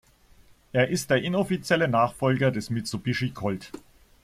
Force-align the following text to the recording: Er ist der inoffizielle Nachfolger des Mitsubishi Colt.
Er 0.73 0.87
ist 0.87 1.11
der 1.11 1.21
inoffizielle 1.21 1.87
Nachfolger 1.87 2.49
des 2.49 2.71
Mitsubishi 2.71 3.29
Colt. 3.35 3.71